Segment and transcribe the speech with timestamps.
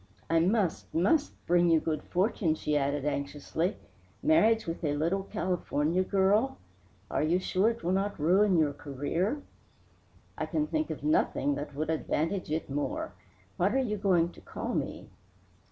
[0.31, 3.77] I must, must bring you good fortune," she added anxiously.
[4.23, 6.57] "Marriage with a little California girl
[7.11, 9.43] are you sure it will not ruin your career?"
[10.39, 13.13] "I can think of nothing that would advantage it more.
[13.57, 15.11] What are you going to call me?"